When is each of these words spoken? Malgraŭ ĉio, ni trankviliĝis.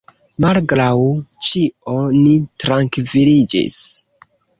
Malgraŭ 0.43 0.95
ĉio, 1.47 1.97
ni 2.21 2.31
trankviliĝis. 2.63 3.77